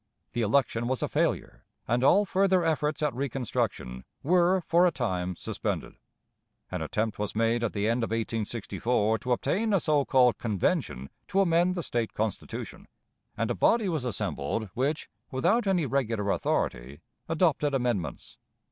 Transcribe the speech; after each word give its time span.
The 0.33 0.41
election 0.41 0.87
was 0.87 1.03
a 1.03 1.07
failure, 1.07 1.63
and 1.87 2.03
all 2.03 2.25
further 2.25 2.63
efforts 2.63 3.03
at 3.03 3.13
reconstruction 3.13 4.03
were 4.23 4.61
for 4.65 4.87
a 4.87 4.91
time 4.91 5.35
suspended. 5.35 5.93
An 6.71 6.81
attempt 6.81 7.19
was 7.19 7.35
made 7.35 7.63
at 7.63 7.73
the 7.73 7.87
end 7.87 8.03
of 8.03 8.07
1864 8.09 9.19
to 9.19 9.31
obtain 9.31 9.73
a 9.73 9.79
so 9.79 10.03
called 10.03 10.39
convention 10.39 11.11
to 11.27 11.41
amend 11.41 11.75
the 11.75 11.83
State 11.83 12.15
Constitution, 12.15 12.87
and 13.37 13.51
a 13.51 13.53
body 13.53 13.87
was 13.87 14.03
assembled 14.03 14.71
which, 14.73 15.07
without 15.29 15.67
any 15.67 15.85
regular 15.85 16.31
authority, 16.31 17.01
adopted 17.29 17.75
amendments. 17.75 18.39